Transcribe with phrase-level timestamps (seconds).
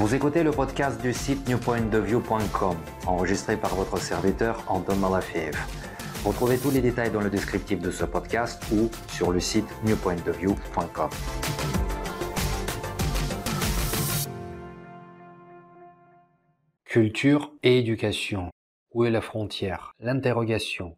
[0.00, 5.54] Vous écoutez le podcast du site newpointdeview.com, enregistré par votre serviteur Anton Malafiev.
[6.24, 11.10] Retrouvez tous les détails dans le descriptif de ce podcast ou sur le site newpointdeview.com.
[16.86, 18.48] Culture et éducation.
[18.94, 19.92] Où est la frontière?
[20.00, 20.96] L'interrogation.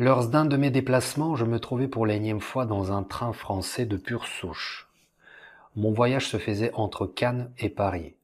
[0.00, 3.86] Lors d'un de mes déplacements, je me trouvais pour l'énième fois dans un train français
[3.86, 4.88] de pure souche.
[5.74, 8.14] Mon voyage se faisait entre Cannes et Paris.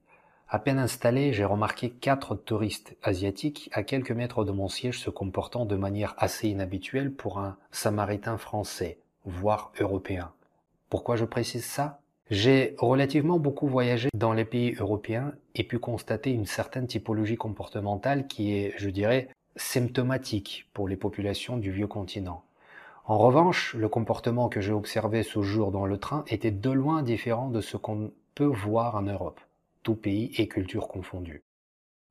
[0.51, 5.09] À peine installé, j'ai remarqué quatre touristes asiatiques à quelques mètres de mon siège se
[5.09, 10.31] comportant de manière assez inhabituelle pour un samaritain français, voire européen.
[10.91, 12.01] Pourquoi je précise ça?
[12.31, 18.27] J'ai relativement beaucoup voyagé dans les pays européens et pu constater une certaine typologie comportementale
[18.27, 22.45] qui est, je dirais, symptomatique pour les populations du vieux continent.
[23.09, 27.03] En revanche, le comportement que j'ai observé ce jour dans le train était de loin
[27.03, 29.41] différent de ce qu'on peut voir en Europe,
[29.83, 31.43] tout pays et culture confondus.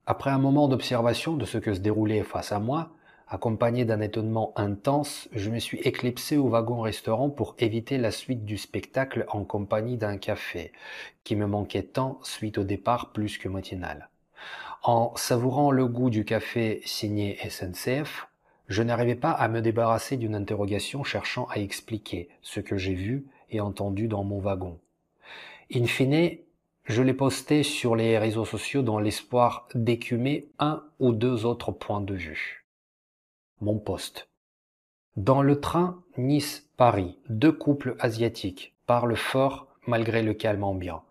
[0.08, 2.90] Après un moment d'observation de ce que se déroulait face à moi,
[3.28, 8.58] accompagné d'un étonnement intense, je me suis éclipsé au wagon-restaurant pour éviter la suite du
[8.58, 10.72] spectacle en compagnie d'un café,
[11.24, 14.10] qui me manquait tant suite au départ plus que matinal.
[14.82, 18.28] En savourant le goût du café signé SNCF,
[18.68, 23.26] je n'arrivais pas à me débarrasser d'une interrogation cherchant à expliquer ce que j'ai vu
[23.50, 24.78] et entendu dans mon wagon.
[25.74, 26.38] In fine,
[26.84, 32.02] je l'ai posté sur les réseaux sociaux dans l'espoir d'écumer un ou deux autres points
[32.02, 32.66] de vue.
[33.62, 34.28] Mon poste.
[35.16, 41.04] Dans le train Nice-Paris, deux couples asiatiques parlent fort malgré le calme ambiant.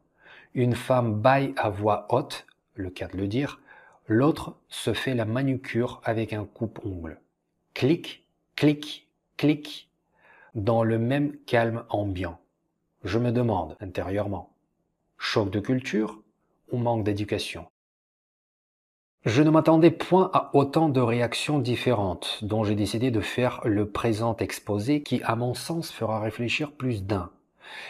[0.55, 3.61] Une femme baille à voix haute, le cas de le dire,
[4.07, 7.19] l'autre se fait la manucure avec un coupe-ongle
[7.77, 8.25] clic,
[8.55, 9.91] clic, clic,
[10.55, 12.39] dans le même calme ambiant.
[13.05, 14.49] Je me demande intérieurement,
[15.19, 16.23] choc de culture
[16.73, 17.67] ou manque d'éducation?
[19.27, 23.87] Je ne m'attendais point à autant de réactions différentes, dont j'ai décidé de faire le
[23.87, 27.31] présent exposé qui, à mon sens, fera réfléchir plus d'un,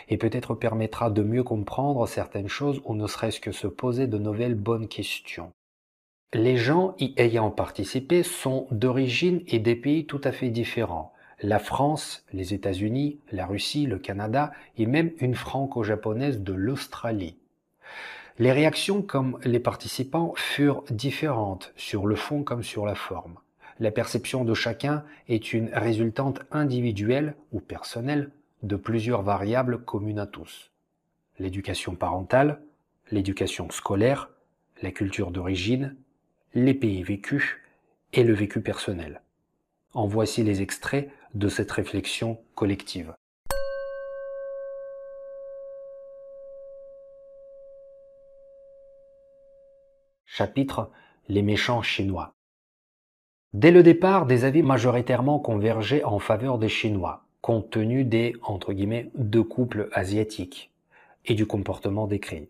[0.08, 4.18] et peut-être permettra de mieux comprendre certaines choses ou ne serait-ce que se poser de
[4.18, 5.52] nouvelles bonnes questions.
[6.34, 11.12] Les gens y ayant participé sont d'origine et des pays tout à fait différents.
[11.40, 17.36] La France, les États-Unis, la Russie, le Canada et même une franco-japonaise de l'Australie.
[18.38, 23.38] Les réactions comme les participants furent différentes sur le fond comme sur la forme.
[23.78, 28.30] La perception de chacun est une résultante individuelle ou personnelle
[28.64, 30.72] de plusieurs variables communes à tous.
[31.38, 32.60] L'éducation parentale,
[33.12, 34.28] l'éducation scolaire,
[34.82, 35.94] la culture d'origine,
[36.56, 37.58] les pays vécus
[38.14, 39.20] et le vécu personnel.
[39.92, 43.14] En voici les extraits de cette réflexion collective.
[50.24, 50.90] Chapitre
[51.28, 52.32] Les méchants chinois.
[53.52, 58.72] Dès le départ, des avis majoritairement convergeaient en faveur des Chinois, compte tenu des entre
[58.72, 60.70] guillemets deux couples asiatiques
[61.26, 62.48] et du comportement décrit.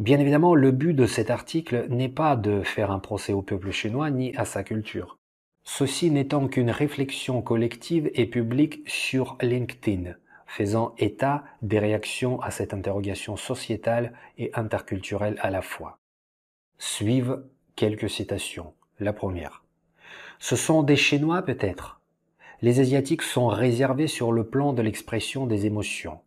[0.00, 3.70] Bien évidemment, le but de cet article n'est pas de faire un procès au peuple
[3.70, 5.18] chinois ni à sa culture.
[5.62, 10.14] Ceci n'étant qu'une réflexion collective et publique sur LinkedIn,
[10.46, 15.98] faisant état des réactions à cette interrogation sociétale et interculturelle à la fois.
[16.78, 17.44] Suivent
[17.76, 18.74] quelques citations.
[18.98, 19.64] La première.
[20.38, 22.00] Ce sont des Chinois peut-être?
[22.62, 26.20] Les Asiatiques sont réservés sur le plan de l'expression des émotions.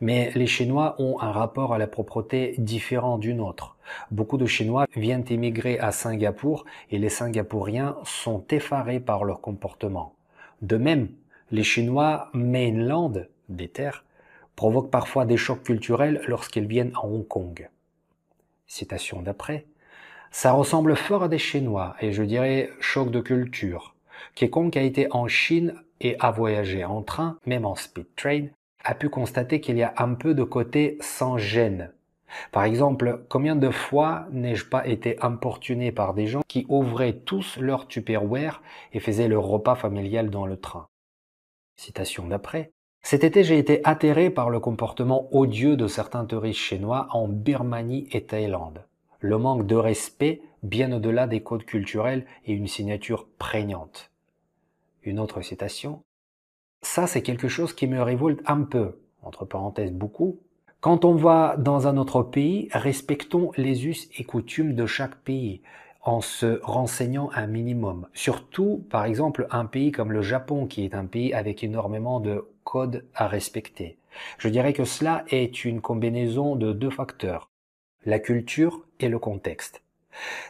[0.00, 3.76] Mais les Chinois ont un rapport à la propreté différent du nôtre.
[4.10, 10.14] Beaucoup de Chinois viennent émigrer à Singapour et les Singapouriens sont effarés par leur comportement.
[10.62, 11.08] De même,
[11.50, 13.12] les Chinois mainland,
[13.48, 14.04] des terres,
[14.56, 17.68] provoquent parfois des chocs culturels lorsqu'ils viennent à Hong Kong.
[18.66, 19.66] Citation d'après.
[20.30, 23.94] Ça ressemble fort à des Chinois et je dirais choc de culture.
[24.34, 28.46] Quiconque a été en Chine et a voyagé en train, même en speed train,
[28.84, 31.92] a pu constater qu'il y a un peu de côté sans gêne.
[32.52, 37.56] Par exemple, combien de fois n'ai-je pas été importuné par des gens qui ouvraient tous
[37.58, 40.88] leur Tupperware et faisaient leur repas familial dans le train?
[41.76, 42.72] Citation d'après.
[43.02, 48.08] Cet été, j'ai été atterré par le comportement odieux de certains touristes chinois en Birmanie
[48.12, 48.84] et Thaïlande.
[49.20, 54.10] Le manque de respect bien au-delà des codes culturels et une signature prégnante.
[55.02, 56.02] Une autre citation
[56.84, 60.38] ça, c'est quelque chose qui me révolte un peu, entre parenthèses beaucoup.
[60.80, 65.62] Quand on va dans un autre pays, respectons les us et coutumes de chaque pays
[66.02, 68.06] en se renseignant un minimum.
[68.12, 72.46] Surtout, par exemple, un pays comme le Japon, qui est un pays avec énormément de
[72.64, 73.96] codes à respecter.
[74.38, 77.48] Je dirais que cela est une combinaison de deux facteurs,
[78.04, 79.83] la culture et le contexte.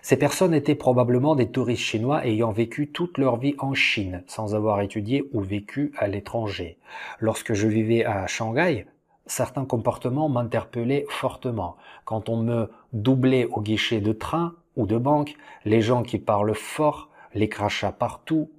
[0.03, 4.55] Ces personnes étaient probablement des touristes chinois ayant vécu toute leur vie en Chine sans
[4.55, 6.79] avoir étudié ou vécu à l'étranger.
[7.21, 8.87] Lorsque je vivais à Shanghai,
[9.27, 11.77] certains comportements m'interpellaient fortement.
[12.05, 15.35] Quand on me doublait au guichet de train ou de banque,
[15.65, 18.51] les gens qui parlent fort, les crachats partout,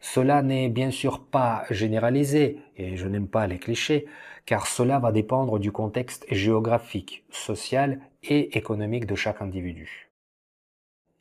[0.00, 4.06] cela n'est bien sûr pas généralisé, et je n'aime pas les clichés,
[4.46, 10.09] car cela va dépendre du contexte géographique, social et économique de chaque individu.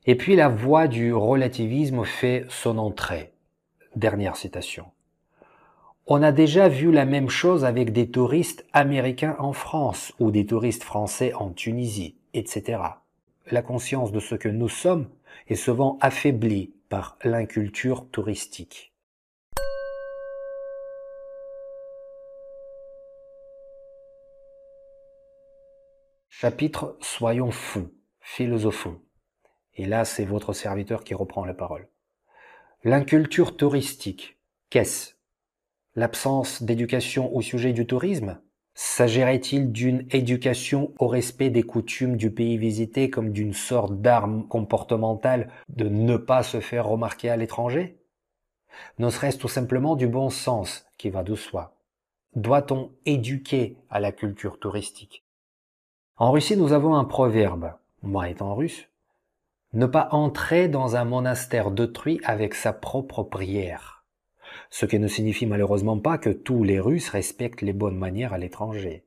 [0.10, 3.32] Et puis la voie du relativisme fait son entrée.
[3.96, 4.88] Dernière citation.
[6.08, 10.48] On a déjà vu la même chose avec des touristes américains en France ou des
[10.48, 12.82] touristes français en Tunisie, etc.
[13.52, 15.10] La conscience de ce que nous sommes
[15.48, 18.92] est souvent affaiblie par l'inculture touristique.
[26.30, 27.92] Chapitre Soyons fous,
[28.22, 29.00] philosophons.
[29.75, 31.88] Et là, c'est votre serviteur qui reprend la parole.
[32.83, 34.38] L'inculture touristique,
[34.69, 35.13] qu'est-ce?
[35.95, 38.39] L'absence d'éducation au sujet du tourisme?
[38.74, 45.51] S'agirait-il d'une éducation au respect des coutumes du pays visité comme d'une sorte d'arme comportementale
[45.68, 48.00] de ne pas se faire remarquer à l'étranger?
[48.98, 51.75] Ne serait-ce tout simplement du bon sens qui va de soi?
[52.36, 55.25] Doit-on éduquer à la culture touristique?
[56.16, 58.88] En Russie, nous avons un proverbe, moi étant russe,
[59.74, 64.04] ne pas entrer dans un monastère d'autrui avec sa propre prière.
[64.71, 68.38] Ce qui ne signifie malheureusement pas que tous les Russes respectent les bonnes manières à
[68.38, 69.06] l'étranger.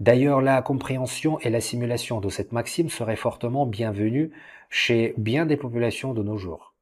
[0.00, 4.32] D'ailleurs, la compréhension et l'assimilation de cette maxime seraient fortement bienvenues
[4.70, 6.74] chez bien des populations de nos jours.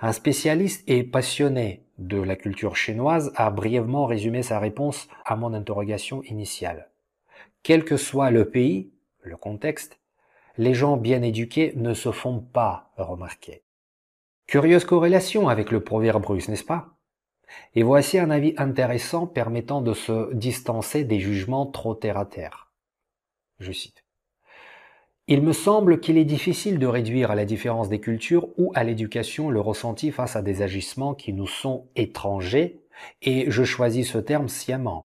[0.00, 5.54] Un spécialiste et passionné de la culture chinoise a brièvement résumé sa réponse à mon
[5.54, 6.90] interrogation initiale.
[7.62, 8.92] Quel que soit le pays,
[9.22, 10.01] le contexte,
[10.58, 13.62] les gens bien éduqués ne se font pas remarquer.
[14.46, 16.96] Curieuse corrélation avec le proverbe russe, n'est-ce pas?
[17.74, 22.72] Et voici un avis intéressant permettant de se distancer des jugements trop terre à terre.
[23.58, 24.04] Je cite.
[25.28, 28.82] Il me semble qu'il est difficile de réduire à la différence des cultures ou à
[28.82, 32.80] l'éducation le ressenti face à des agissements qui nous sont étrangers,
[33.22, 35.04] et je choisis ce terme sciemment.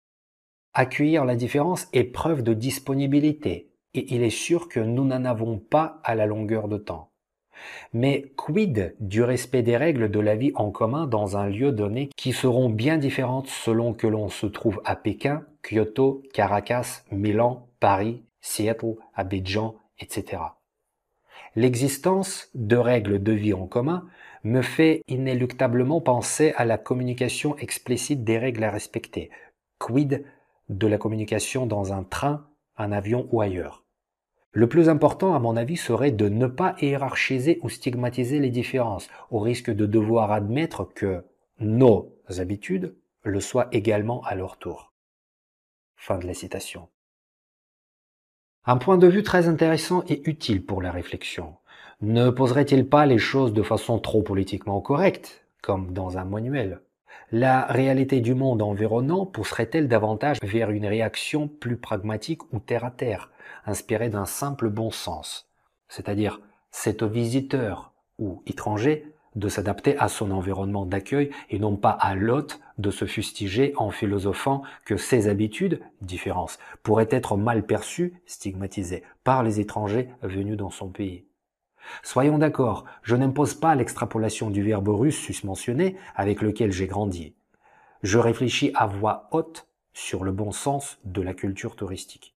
[0.73, 5.59] Accueillir la différence est preuve de disponibilité, et il est sûr que nous n'en avons
[5.59, 7.11] pas à la longueur de temps.
[7.93, 12.11] Mais quid du respect des règles de la vie en commun dans un lieu donné
[12.17, 18.23] qui seront bien différentes selon que l'on se trouve à Pékin, Kyoto, Caracas, Milan, Paris,
[18.41, 20.43] Seattle, Abidjan, etc.
[21.57, 24.07] L'existence de règles de vie en commun
[24.43, 29.31] me fait inéluctablement penser à la communication explicite des règles à respecter.
[29.79, 30.25] Quid
[30.69, 32.47] de la communication dans un train,
[32.77, 33.84] un avion ou ailleurs?
[34.55, 39.09] Le plus important, à mon avis, serait de ne pas hiérarchiser ou stigmatiser les différences,
[39.33, 41.25] au risque de devoir admettre que
[41.59, 44.93] nos habitudes le soient également à leur tour.
[45.97, 46.89] Fin de la citation.
[48.65, 51.57] Un point de vue très intéressant et utile pour la réflexion.
[52.01, 56.81] Ne poserait-il pas les choses de façon trop politiquement correcte, comme dans un manuel?
[57.33, 62.93] La réalité du monde environnant pousserait-elle davantage vers une réaction plus pragmatique ou terre à
[62.93, 63.31] terre,
[63.67, 65.49] inspiré d'un simple bon sens.
[65.89, 71.91] C'est-à-dire, c'est au visiteur ou étranger de s'adapter à son environnement d'accueil et non pas
[71.91, 78.21] à l'hôte de se fustiger en philosophant que ses habitudes, différences, pourraient être mal perçues,
[78.27, 81.27] stigmatisées par les étrangers venus dans son pays.
[82.03, 87.35] Soyons d'accord, je n'impose pas l'extrapolation du verbe russe susmentionné avec lequel j'ai grandi.
[88.03, 92.34] Je réfléchis à voix haute sur le bon sens de la culture touristique.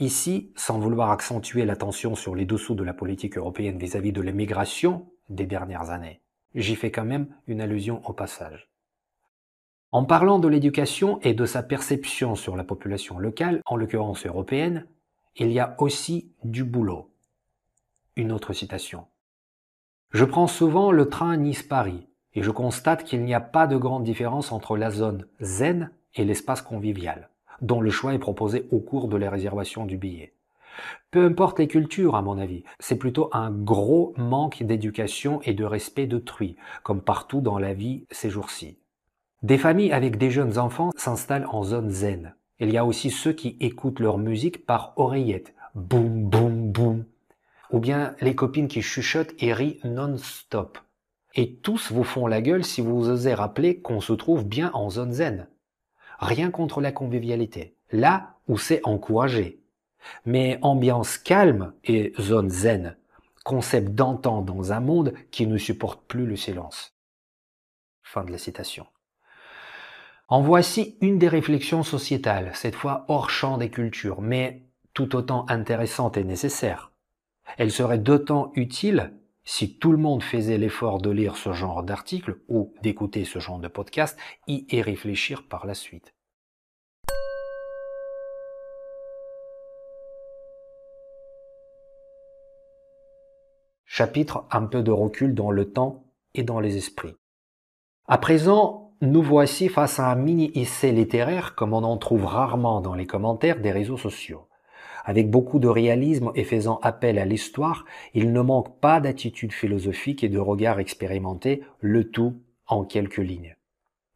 [0.00, 5.08] Ici, sans vouloir accentuer l'attention sur les dessous de la politique européenne vis-à-vis de l'immigration
[5.28, 6.20] des dernières années,
[6.56, 8.72] j'y fais quand même une allusion au passage.
[9.92, 14.88] En parlant de l'éducation et de sa perception sur la population locale, en l'occurrence européenne,
[15.36, 17.12] il y a aussi du boulot.
[18.16, 19.06] Une autre citation.
[20.10, 24.02] Je prends souvent le train Nice-Paris et je constate qu'il n'y a pas de grande
[24.02, 27.30] différence entre la zone zen et l'espace convivial
[27.60, 30.32] dont le choix est proposé au cours de la réservation du billet.
[31.10, 35.64] Peu importe les cultures, à mon avis, c'est plutôt un gros manque d'éducation et de
[35.64, 38.78] respect d'autrui, comme partout dans la vie ces jours-ci.
[39.42, 42.34] Des familles avec des jeunes enfants s'installent en zone zen.
[42.60, 45.54] Il y a aussi ceux qui écoutent leur musique par oreillette.
[45.74, 47.04] Boum, boum, boum.
[47.70, 50.78] Ou bien les copines qui chuchotent et rient non-stop.
[51.34, 54.88] Et tous vous font la gueule si vous osez rappeler qu'on se trouve bien en
[54.88, 55.48] zone zen.
[56.18, 59.60] Rien contre la convivialité, là où c'est encouragé.
[60.24, 62.96] Mais ambiance calme et zone zen,
[63.44, 66.94] concept d'antan dans un monde qui ne supporte plus le silence.
[68.02, 68.86] Fin de la citation.
[70.28, 74.62] En voici une des réflexions sociétales, cette fois hors champ des cultures, mais
[74.94, 76.92] tout autant intéressante et nécessaire.
[77.58, 79.12] Elle serait d'autant utile
[79.44, 83.58] si tout le monde faisait l'effort de lire ce genre d'article ou d'écouter ce genre
[83.58, 86.14] de podcast, y et réfléchir par la suite.
[93.84, 97.14] Chapitre un peu de recul dans le temps et dans les esprits.
[98.08, 102.94] À présent, nous voici face à un mini-essai littéraire comme on en trouve rarement dans
[102.94, 104.48] les commentaires des réseaux sociaux.
[105.04, 107.84] Avec beaucoup de réalisme et faisant appel à l'histoire,
[108.14, 113.54] il ne manque pas d'attitude philosophique et de regard expérimenté, le tout en quelques lignes.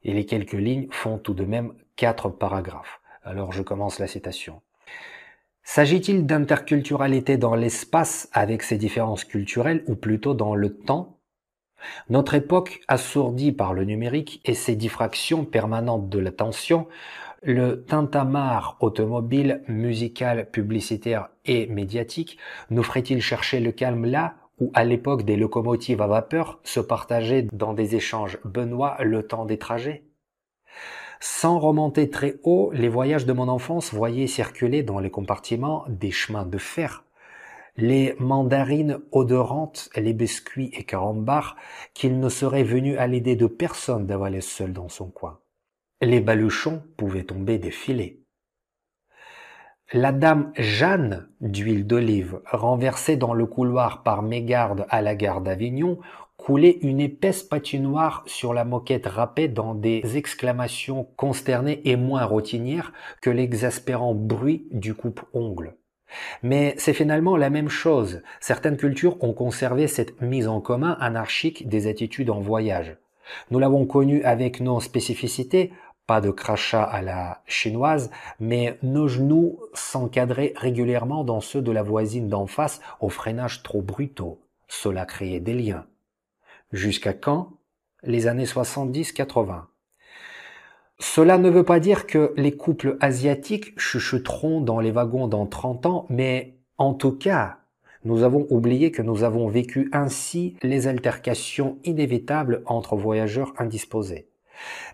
[0.02, 3.00] Et les quelques lignes font tout de même quatre paragraphes.
[3.22, 4.62] Alors je commence la citation.
[5.62, 11.18] S'agit-il d'interculturalité dans l'espace avec ses différences culturelles ou plutôt dans le temps?
[12.08, 16.88] Notre époque, assourdie par le numérique et ses diffractions permanentes de l'attention,
[17.42, 22.38] le tintamarre automobile, musical, publicitaire et médiatique
[22.70, 27.46] nous ferait-il chercher le calme là où à l'époque des locomotives à vapeur se partageaient
[27.52, 30.02] dans des échanges benoît le temps des trajets?
[31.20, 36.10] Sans remonter très haut, les voyages de mon enfance voyaient circuler dans les compartiments des
[36.10, 37.04] chemins de fer,
[37.76, 41.56] les mandarines odorantes, les biscuits et carambars
[41.94, 45.38] qu'il ne serait venu à l'idée de personne d'avaler seul dans son coin.
[46.00, 48.20] Les baluchons pouvaient tomber des filets.
[49.92, 55.98] La dame Jeanne d'huile d'olive, renversée dans le couloir par mégarde à la gare d'Avignon,
[56.36, 62.92] coulait une épaisse patinoire sur la moquette râpée dans des exclamations consternées et moins routinières
[63.20, 65.74] que l'exaspérant bruit du coupe-ongle.
[66.44, 68.22] Mais c'est finalement la même chose.
[68.38, 72.96] Certaines cultures ont conservé cette mise en commun anarchique des attitudes en voyage.
[73.50, 75.72] Nous l'avons connu avec nos spécificités,
[76.08, 78.10] pas de crachat à la chinoise,
[78.40, 83.82] mais nos genoux s'encadraient régulièrement dans ceux de la voisine d'en face au freinage trop
[83.82, 84.40] brutaux.
[84.68, 85.84] Cela créait des liens.
[86.72, 87.58] Jusqu'à quand?
[88.02, 89.64] Les années 70-80.
[90.98, 95.84] Cela ne veut pas dire que les couples asiatiques chuchoteront dans les wagons dans 30
[95.84, 97.58] ans, mais en tout cas,
[98.04, 104.27] nous avons oublié que nous avons vécu ainsi les altercations inévitables entre voyageurs indisposés.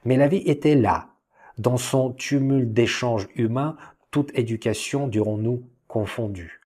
[0.04, 1.09] Mais la vie était là,
[1.59, 3.76] dans son tumulte d'échanges humains,
[4.11, 6.61] toute éducation dirons-nous confondue.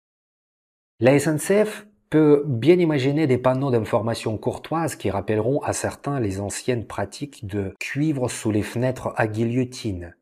[1.01, 6.87] La SNCF peut bien imaginer des panneaux d'information courtoises qui rappelleront à certains les anciennes
[6.87, 10.17] pratiques de cuivre sous les fenêtres à guillotine.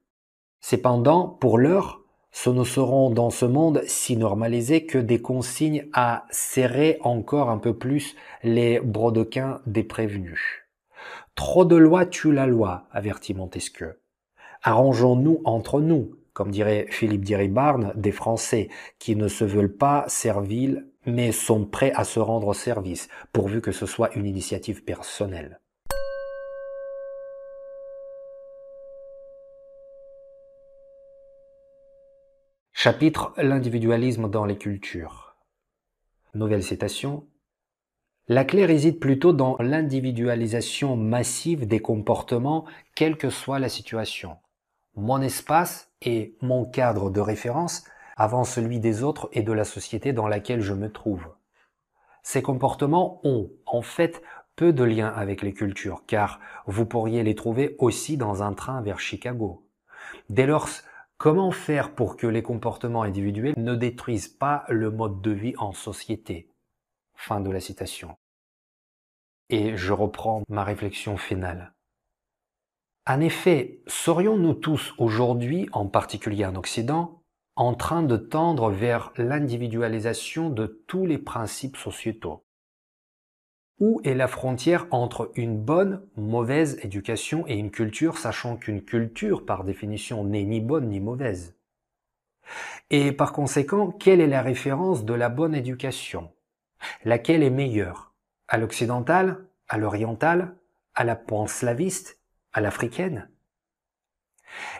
[0.61, 2.02] Cependant, pour l'heure,
[2.33, 7.59] ce ne seront dans ce monde si normalisé que des consignes à serrer encore un
[7.59, 10.65] peu plus les brodequins des prévenus.
[11.36, 14.00] Trop de lois tue la loi, avertit Montesquieu.
[14.62, 20.88] Arrangeons-nous entre nous, comme dirait Philippe Diribarne, des Français qui ne se veulent pas serviles
[21.04, 25.60] mais sont prêts à se rendre service, pourvu que ce soit une initiative personnelle.
[32.72, 35.36] Chapitre L'individualisme dans les cultures.
[36.34, 37.26] Nouvelle citation.
[38.28, 42.64] La clé réside plutôt dans l'individualisation massive des comportements,
[42.97, 44.37] quelle que soit la situation.
[44.97, 47.85] Mon espace et mon cadre de référence
[48.16, 51.28] avant celui des autres et de la société dans laquelle je me trouve.
[52.25, 54.21] Ces comportements ont, en fait,
[54.56, 58.83] peu de lien avec les cultures, car vous pourriez les trouver aussi dans un train
[58.83, 59.68] vers Chicago.
[60.30, 60.68] Dès lors,
[61.16, 65.73] comment faire pour que les comportements individuels ne détruisent pas le mode de vie en
[65.73, 66.50] société?
[67.16, 68.16] Fin de la citation.
[69.49, 71.73] Et je reprends ma réflexion finale.
[73.06, 77.23] En effet, serions-nous tous aujourd'hui, en particulier en Occident,
[77.56, 82.44] en train de tendre vers l'individualisation de tous les principes sociétaux?
[83.78, 89.44] Où est la frontière entre une bonne, mauvaise éducation et une culture, sachant qu'une culture,
[89.44, 91.56] par définition, n'est ni bonne ni mauvaise?
[92.90, 96.32] Et par conséquent, quelle est la référence de la bonne éducation?
[97.04, 98.14] Laquelle est meilleure?
[98.48, 100.56] À l'occidentale À l'orientale
[100.94, 102.18] À la panslaviste
[102.52, 103.28] À l'africaine?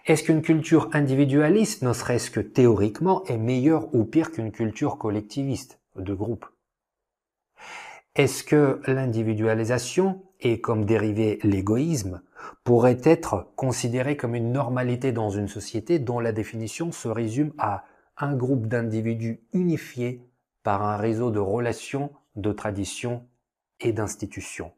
[0.07, 5.81] Est-ce qu'une culture individualiste, ne serait-ce que théoriquement, est meilleure ou pire qu'une culture collectiviste
[5.97, 6.47] de groupe?
[8.15, 12.23] Est-ce que l'individualisation et comme dérivé l'égoïsme
[12.65, 17.85] pourrait être considéré comme une normalité dans une société dont la définition se résume à
[18.17, 20.23] un groupe d'individus unifiés
[20.67, 23.23] par un réseau de relations, de traditions
[23.79, 24.73] et d'institutions.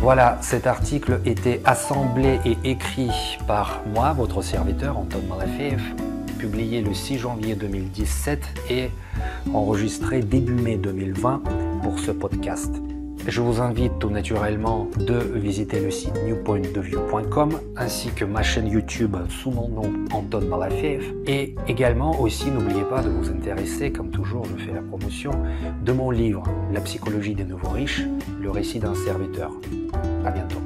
[0.00, 5.82] Voilà, cet article était assemblé et écrit par moi, votre serviteur Antoine Malafiev,
[6.38, 8.40] publié le 6 janvier 2017
[8.70, 8.90] et
[9.52, 11.42] enregistré début mai 2020
[11.82, 12.72] pour ce podcast.
[13.28, 19.16] Je vous invite tout naturellement de visiter le site newpointdeview.com ainsi que ma chaîne YouTube
[19.28, 21.12] sous mon nom Anton Malafiev.
[21.26, 25.32] Et également aussi n'oubliez pas de vous intéresser, comme toujours je fais la promotion,
[25.82, 28.04] de mon livre La psychologie des nouveaux riches,
[28.40, 29.50] le récit d'un serviteur.
[30.24, 30.60] À bientôt.